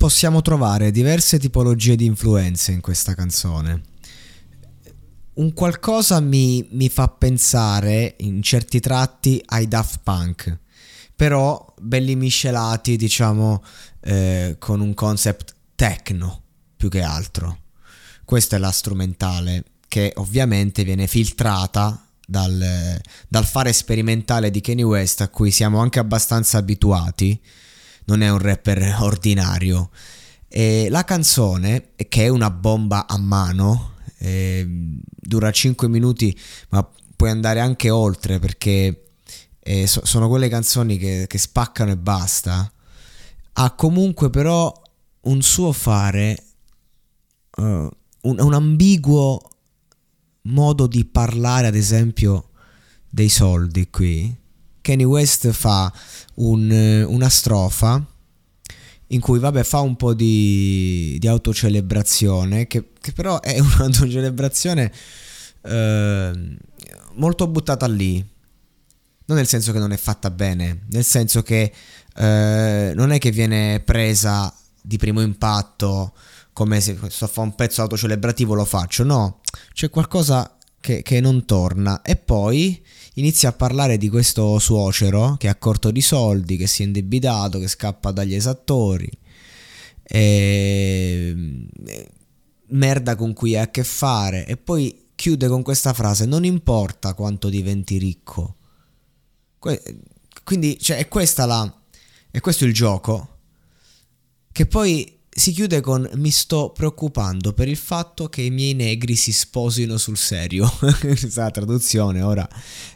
Possiamo 0.00 0.40
trovare 0.40 0.90
diverse 0.90 1.38
tipologie 1.38 1.94
di 1.94 2.06
influenze 2.06 2.72
in 2.72 2.80
questa 2.80 3.14
canzone. 3.14 3.82
Un 5.34 5.52
qualcosa 5.52 6.20
mi, 6.20 6.66
mi 6.70 6.88
fa 6.88 7.06
pensare 7.08 8.14
in 8.20 8.42
certi 8.42 8.80
tratti 8.80 9.42
ai 9.44 9.68
Daft 9.68 10.00
Punk, 10.02 10.58
però 11.14 11.74
belli 11.78 12.16
miscelati, 12.16 12.96
diciamo, 12.96 13.62
eh, 14.00 14.56
con 14.58 14.80
un 14.80 14.94
concept 14.94 15.54
techno 15.74 16.44
più 16.78 16.88
che 16.88 17.02
altro. 17.02 17.58
Questa 18.24 18.56
è 18.56 18.58
la 18.58 18.72
strumentale 18.72 19.64
che 19.86 20.14
ovviamente 20.16 20.82
viene 20.82 21.08
filtrata 21.08 22.06
dal, 22.26 22.98
dal, 23.28 23.44
fare 23.44 23.74
sperimentale 23.74 24.50
di 24.50 24.62
Kanye 24.62 24.82
West 24.82 25.20
a 25.20 25.28
cui 25.28 25.50
siamo 25.50 25.78
anche 25.78 25.98
abbastanza 25.98 26.56
abituati. 26.56 27.38
Non 28.06 28.22
è 28.22 28.30
un 28.30 28.38
rapper 28.38 28.96
ordinario. 29.00 29.90
E 30.48 30.88
la 30.90 31.04
canzone, 31.04 31.92
che 32.08 32.24
è 32.24 32.28
una 32.28 32.50
bomba 32.50 33.06
a 33.06 33.18
mano, 33.18 33.94
eh, 34.18 34.66
dura 35.06 35.50
5 35.50 35.88
minuti, 35.88 36.36
ma 36.70 36.88
puoi 37.16 37.30
andare 37.30 37.60
anche 37.60 37.90
oltre 37.90 38.38
perché 38.38 39.04
eh, 39.58 39.86
so, 39.86 40.04
sono 40.04 40.28
quelle 40.28 40.48
canzoni 40.48 40.98
che, 40.98 41.26
che 41.28 41.38
spaccano 41.38 41.92
e 41.92 41.96
basta. 41.96 42.72
Ha 43.52 43.74
comunque 43.74 44.30
però 44.30 44.72
un 45.22 45.42
suo 45.42 45.72
fare, 45.72 46.42
uh, 47.56 47.62
un, 47.62 47.90
un 48.22 48.54
ambiguo 48.54 49.40
modo 50.42 50.86
di 50.86 51.04
parlare, 51.04 51.66
ad 51.66 51.74
esempio, 51.74 52.50
dei 53.08 53.28
soldi 53.28 53.90
qui. 53.90 54.38
Kanye 54.90 55.04
West 55.04 55.50
fa 55.50 55.92
un, 56.36 57.04
una 57.06 57.28
strofa 57.28 58.04
in 59.08 59.20
cui, 59.20 59.38
vabbè, 59.38 59.62
fa 59.62 59.80
un 59.80 59.94
po' 59.96 60.14
di, 60.14 61.16
di 61.18 61.28
autocelebrazione, 61.28 62.66
che, 62.66 62.90
che, 63.00 63.12
però 63.12 63.40
è 63.40 63.58
un'autocelebrazione 63.60 64.92
eh, 65.62 66.56
molto 67.14 67.46
buttata 67.46 67.86
lì. 67.86 68.24
Non 69.26 69.36
nel 69.36 69.46
senso 69.46 69.70
che 69.70 69.78
non 69.78 69.92
è 69.92 69.96
fatta 69.96 70.28
bene, 70.30 70.80
nel 70.90 71.04
senso 71.04 71.42
che 71.42 71.72
eh, 72.16 72.92
non 72.92 73.12
è 73.12 73.18
che 73.18 73.30
viene 73.30 73.78
presa 73.78 74.52
di 74.82 74.96
primo 74.96 75.20
impatto 75.20 76.14
come 76.52 76.80
se 76.80 76.98
sto 77.08 77.26
a 77.26 77.28
fare 77.28 77.46
un 77.46 77.54
pezzo 77.54 77.82
autocelebrativo 77.82 78.54
lo 78.54 78.64
faccio, 78.64 79.04
no, 79.04 79.40
c'è 79.72 79.88
qualcosa 79.88 80.56
che, 80.80 81.02
che, 81.02 81.20
non 81.20 81.44
torna. 81.44 82.02
E 82.02 82.16
poi 82.16 82.82
inizia 83.14 83.50
a 83.50 83.52
parlare 83.52 83.98
di 83.98 84.08
questo 84.08 84.58
suocero 84.58 85.36
che 85.38 85.48
ha 85.48 85.56
corto 85.56 85.90
di 85.90 86.00
soldi, 86.00 86.56
che 86.56 86.66
si 86.66 86.82
è 86.82 86.86
indebitato, 86.86 87.58
che 87.58 87.68
scappa 87.68 88.10
dagli 88.10 88.34
esattori, 88.34 89.10
e... 90.02 91.66
merda 92.68 93.14
con 93.14 93.32
cui 93.32 93.56
ha 93.56 93.62
a 93.62 93.70
che 93.70 93.84
fare. 93.84 94.46
E 94.46 94.56
poi 94.56 95.08
chiude 95.14 95.48
con 95.48 95.62
questa 95.62 95.92
frase, 95.92 96.24
non 96.24 96.44
importa 96.44 97.14
quanto 97.14 97.48
diventi 97.48 97.98
ricco. 97.98 98.56
Quindi 100.42 100.78
cioè, 100.78 100.96
è, 100.96 101.08
questa 101.08 101.44
la, 101.44 101.82
è 102.30 102.40
questo 102.40 102.64
il 102.64 102.72
gioco. 102.72 103.36
Che 104.50 104.66
poi 104.66 105.19
si 105.40 105.52
chiude 105.52 105.80
con 105.80 106.06
mi 106.16 106.30
sto 106.30 106.70
preoccupando 106.70 107.54
per 107.54 107.66
il 107.66 107.78
fatto 107.78 108.28
che 108.28 108.42
i 108.42 108.50
miei 108.50 108.74
negri 108.74 109.16
si 109.16 109.32
sposino 109.32 109.96
sul 109.96 110.18
serio. 110.18 110.70
Questa 111.00 111.50
traduzione 111.50 112.20
ora 112.20 112.46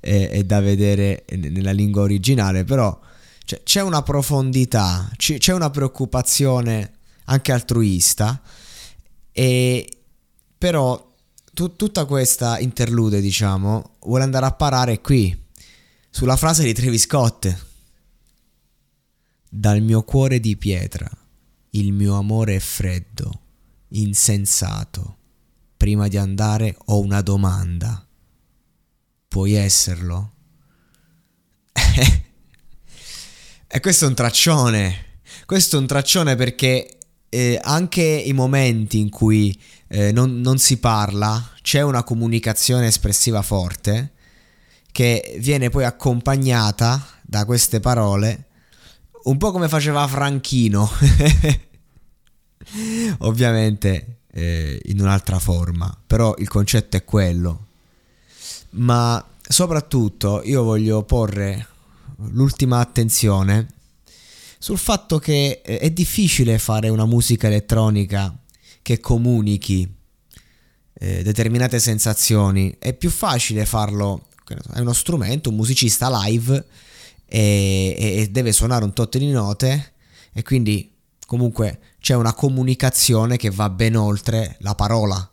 è, 0.00 0.30
è, 0.30 0.44
da 0.44 0.60
vedere 0.60 1.26
nella 1.36 1.72
lingua 1.72 2.00
originale, 2.00 2.64
però 2.64 2.98
cioè, 3.44 3.62
c'è 3.62 3.82
una 3.82 4.02
profondità, 4.02 5.10
c'è 5.16 5.52
una 5.52 5.68
preoccupazione 5.68 6.92
anche 7.24 7.52
altruista, 7.52 8.40
e 9.32 9.86
però 10.56 11.12
tu, 11.52 11.76
tutta 11.76 12.06
questa 12.06 12.58
interlude, 12.58 13.20
diciamo, 13.20 13.96
vuole 14.04 14.24
andare 14.24 14.46
a 14.46 14.52
parare 14.52 15.02
qui, 15.02 15.38
sulla 16.08 16.36
frase 16.36 16.64
di 16.64 16.72
Travis 16.72 17.02
Scott. 17.02 17.66
Dal 19.52 19.82
mio 19.82 20.04
cuore 20.04 20.40
di 20.40 20.56
pietra 20.56 21.10
il 21.70 21.92
mio 21.92 22.16
amore 22.16 22.56
è 22.56 22.60
freddo, 22.60 23.40
insensato. 23.88 25.16
Prima 25.76 26.08
di 26.08 26.16
andare 26.16 26.76
ho 26.86 27.00
una 27.00 27.20
domanda. 27.20 28.06
Puoi 29.28 29.52
esserlo? 29.52 30.32
e 33.66 33.80
questo 33.80 34.04
è 34.04 34.08
un 34.08 34.14
traccione. 34.14 35.06
Questo 35.46 35.76
è 35.76 35.78
un 35.78 35.86
traccione 35.86 36.36
perché 36.36 36.98
eh, 37.28 37.58
anche 37.62 38.02
i 38.02 38.32
momenti 38.32 38.98
in 38.98 39.08
cui 39.08 39.58
eh, 39.88 40.12
non, 40.12 40.40
non 40.40 40.58
si 40.58 40.78
parla, 40.78 41.52
c'è 41.62 41.80
una 41.80 42.02
comunicazione 42.02 42.88
espressiva 42.88 43.42
forte 43.42 44.12
che 44.92 45.36
viene 45.38 45.70
poi 45.70 45.84
accompagnata 45.84 47.06
da 47.22 47.44
queste 47.44 47.78
parole 47.80 48.48
un 49.24 49.36
po' 49.36 49.52
come 49.52 49.68
faceva 49.68 50.06
Franchino, 50.06 50.90
ovviamente 53.18 54.20
eh, 54.32 54.80
in 54.86 55.00
un'altra 55.00 55.38
forma, 55.38 55.96
però 56.06 56.34
il 56.38 56.48
concetto 56.48 56.96
è 56.96 57.04
quello. 57.04 57.66
Ma 58.70 59.24
soprattutto 59.40 60.42
io 60.44 60.62
voglio 60.62 61.02
porre 61.02 61.66
l'ultima 62.30 62.78
attenzione 62.78 63.66
sul 64.58 64.78
fatto 64.78 65.18
che 65.18 65.62
eh, 65.64 65.78
è 65.78 65.90
difficile 65.90 66.58
fare 66.58 66.88
una 66.88 67.06
musica 67.06 67.46
elettronica 67.46 68.36
che 68.82 69.00
comunichi 69.00 69.96
eh, 70.92 71.22
determinate 71.22 71.78
sensazioni, 71.78 72.76
è 72.78 72.92
più 72.92 73.10
facile 73.10 73.64
farlo, 73.64 74.28
è 74.74 74.80
uno 74.80 74.92
strumento, 74.92 75.48
un 75.48 75.56
musicista 75.56 76.10
live 76.24 76.64
e, 77.32 77.94
e 77.96 78.28
deve 78.28 78.50
suonare 78.50 78.84
un 78.84 78.92
tot 78.92 79.16
di 79.16 79.30
note 79.30 79.92
e 80.32 80.42
quindi 80.42 80.92
comunque 81.26 81.78
c'è 82.00 82.14
una 82.14 82.34
comunicazione 82.34 83.36
che 83.36 83.50
va 83.50 83.70
ben 83.70 83.94
oltre 83.94 84.56
la 84.60 84.74
parola. 84.74 85.30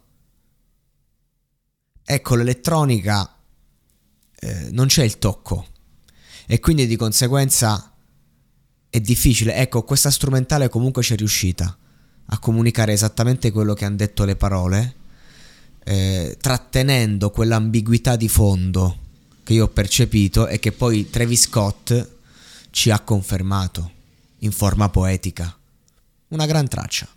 Ecco, 2.06 2.36
l'elettronica 2.36 3.36
eh, 4.40 4.68
non 4.72 4.86
c'è 4.86 5.04
il 5.04 5.18
tocco 5.18 5.66
e 6.46 6.60
quindi 6.60 6.86
di 6.86 6.96
conseguenza 6.96 7.96
è 8.90 9.00
difficile. 9.00 9.56
Ecco, 9.56 9.84
questa 9.84 10.12
strumentale 10.12 10.70
comunque 10.70 11.02
c'è 11.02 11.16
riuscita 11.16 11.76
a 12.28 12.40
comunicare 12.40 12.94
esattamente 12.94 13.52
quello 13.52 13.74
che 13.74 13.86
hanno 13.86 13.96
detto 13.96 14.24
le 14.24 14.36
parole, 14.36 14.96
eh, 15.84 16.38
trattenendo 16.40 17.32
quell'ambiguità 17.32 18.16
di 18.16 18.28
fondo 18.28 19.06
che 19.48 19.54
io 19.54 19.64
ho 19.64 19.70
percepito 19.70 20.46
e 20.46 20.60
che 20.60 20.74
poi 20.74 21.10
Travis 21.10 21.44
Scott 21.44 22.10
ci 22.70 22.92
ha 22.92 23.00
confermato 23.00 23.92
in 24.40 24.52
forma 24.52 24.90
poetica. 24.90 25.58
Una 26.28 26.46
gran 26.46 26.68
traccia. 26.68 27.08